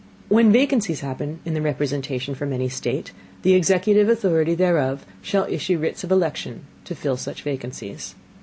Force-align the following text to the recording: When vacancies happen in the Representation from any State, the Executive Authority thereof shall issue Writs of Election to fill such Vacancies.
When 0.29 0.51
vacancies 0.51 1.01
happen 1.01 1.41
in 1.45 1.53
the 1.53 1.61
Representation 1.61 2.33
from 2.33 2.51
any 2.51 2.69
State, 2.69 3.11
the 3.43 3.53
Executive 3.53 4.09
Authority 4.09 4.55
thereof 4.55 5.05
shall 5.21 5.45
issue 5.47 5.77
Writs 5.77 6.03
of 6.03 6.11
Election 6.11 6.61
to 6.85 6.95
fill 6.95 7.17
such 7.17 7.43
Vacancies. 7.43 8.15